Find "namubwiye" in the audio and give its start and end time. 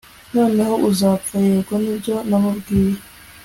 2.29-2.97